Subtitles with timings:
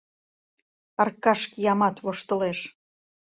[1.01, 2.59] Аркаш, киямат, воштылеш.